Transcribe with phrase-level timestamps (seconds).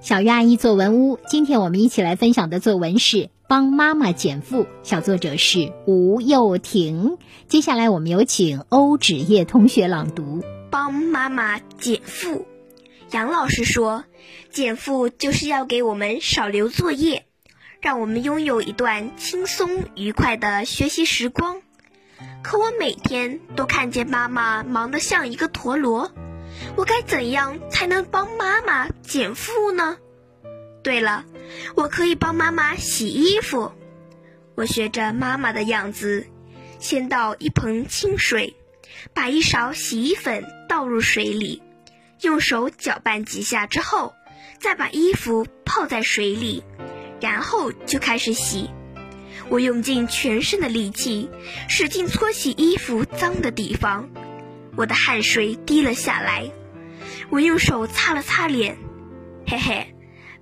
[0.00, 3.16] 小鱼阿姨作文屋，今天我们一起来分享的作文是
[3.48, 7.18] 《帮妈妈减负》，小作者是吴幼婷。
[7.48, 10.22] 接下来我们有请欧芷叶同学朗读
[10.70, 12.28] 《帮妈妈减负》。
[13.10, 14.04] 杨老师说，
[14.50, 17.24] 减负就是要给我们少留作业，
[17.80, 21.60] 让我们拥有一段轻松愉快的学习时光。
[22.44, 26.12] 可我每天都看见妈妈忙得像一个陀螺。
[26.78, 29.98] 我该怎样才能帮妈妈减负呢？
[30.80, 31.24] 对了，
[31.74, 33.72] 我可以帮妈妈洗衣服。
[34.54, 36.28] 我学着妈妈的样子，
[36.78, 38.54] 先倒一盆清水，
[39.12, 41.60] 把一勺洗衣粉倒入水里，
[42.20, 44.14] 用手搅拌几下之后，
[44.60, 46.62] 再把衣服泡在水里，
[47.20, 48.70] 然后就开始洗。
[49.48, 51.28] 我用尽全身的力气，
[51.68, 54.08] 使劲搓洗衣服脏的地方。
[54.76, 56.52] 我的汗水滴了下来，
[57.30, 58.78] 我用手擦了擦脸，
[59.46, 59.94] 嘿嘿，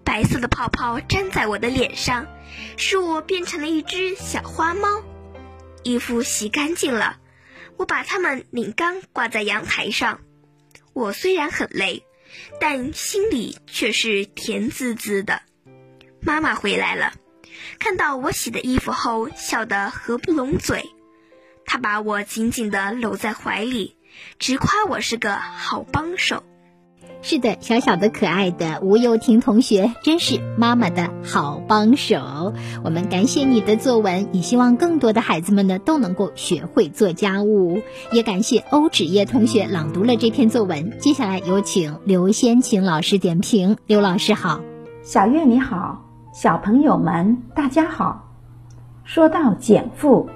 [0.05, 2.27] 白色的泡泡粘在我的脸上，
[2.77, 5.03] 使我变成了一只小花猫。
[5.83, 7.19] 衣服洗干净了，
[7.77, 10.21] 我把它们拧干，挂在阳台上。
[10.93, 12.05] 我虽然很累，
[12.61, 15.43] 但心里却是甜滋滋的。
[16.21, 17.15] 妈妈回来了，
[17.81, 20.85] 看到我洗的衣服后，笑得合不拢嘴。
[21.65, 23.97] 她把我紧紧地搂在怀里。
[24.39, 26.43] 直夸我是个好帮手。
[27.29, 32.55] 是的，小小的可爱的吴幼婷同学真是妈妈的好帮手。
[32.85, 37.83] 我们感谢你的作文，也希望更多的孩子们呢都能够学会做家务。
[38.13, 41.01] 也感谢欧芷叶同学朗读了这篇作文。
[41.01, 43.77] 接下来有请刘先晴老师点评。
[43.89, 44.61] 刘老师好，
[45.03, 48.31] 小月你好，小朋友们大家好。
[49.03, 50.31] 说到减负。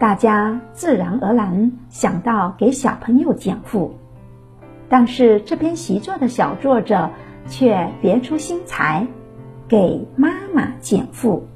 [0.00, 3.94] 大家自然而然想到给小朋友减负，
[4.92, 7.08] 但是这篇习作的小作者
[7.48, 9.06] 却别出心裁，
[9.66, 11.48] 给妈妈减负。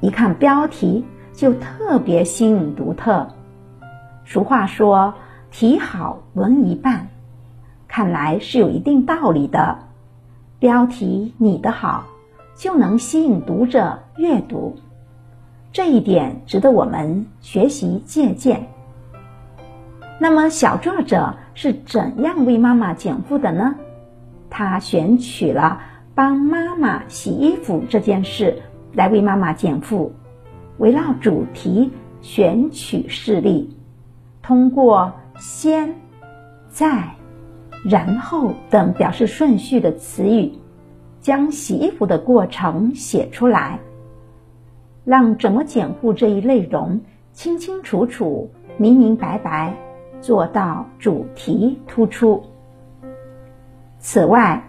[0.00, 3.28] 一看标题就特别新颖独特。
[4.24, 5.14] 俗话说
[5.52, 7.06] “题好文一半”，
[7.86, 9.78] 看来是有一定道理的。
[10.58, 12.06] 标题你的好，
[12.56, 14.74] 就能吸引读者阅读。
[15.72, 18.66] 这一点值得我们学习借鉴。
[20.18, 23.74] 那么，小作者是怎样为妈妈减负的呢？
[24.50, 25.80] 他选取了
[26.14, 30.12] 帮妈妈洗衣服这件事来为妈妈减负，
[30.78, 31.90] 围绕主题
[32.20, 33.76] 选取事例，
[34.42, 35.94] 通过“先
[36.68, 37.08] ”“在
[37.84, 40.52] ”“然后”等表示顺序的词语，
[41.20, 43.78] 将洗衣服的过程写出来。
[45.04, 47.00] 让怎么减负这一内容
[47.32, 49.74] 清清楚楚、明明白白，
[50.22, 52.42] 做到主题突出。
[53.98, 54.64] 此外，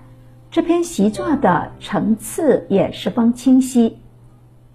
[0.52, 3.98] 这篇习作的层次也十分清晰。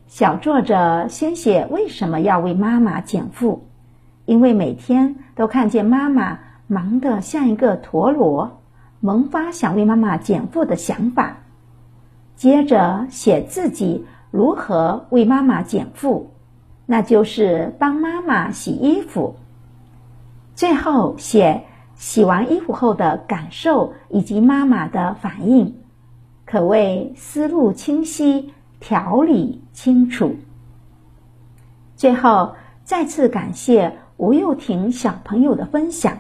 [0.07, 3.67] 小作者先写为什么要为妈妈减负，
[4.25, 8.63] 因为每天都看见妈妈忙得像一个陀螺，
[9.01, 11.37] 萌发想为妈妈减负的想法。
[12.35, 14.07] 接着写自己。
[14.31, 16.27] 如何为妈妈减负？
[16.85, 19.37] 那就是帮妈妈洗衣服。
[20.59, 25.77] 最后写洗完衣服后的感受以及妈妈的反应，
[26.45, 30.35] 可谓思路清晰、条理清楚。
[31.95, 36.19] 最后再次感谢吴幼婷小朋友的分享，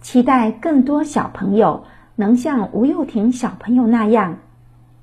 [0.00, 1.82] 期待更多小朋友
[2.14, 4.38] 能像吴幼婷小朋友那样，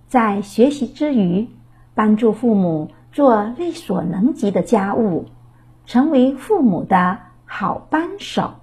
[0.08, 1.50] 在学习之余。
[1.94, 5.26] 帮助父母做力所能及的家务，
[5.86, 8.54] 成为父母的好扳手。